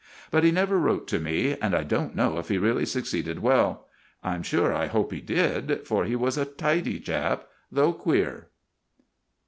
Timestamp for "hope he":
4.87-5.21